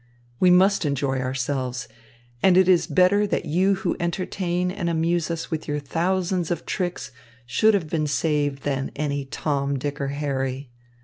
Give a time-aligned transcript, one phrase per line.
[0.39, 1.87] We must enjoy ourselves;
[2.41, 6.65] and it is better that you who entertain and amuse us with your thousands of
[6.65, 7.11] tricks
[7.45, 10.71] should have been saved than any Tom, Dick, or Harry.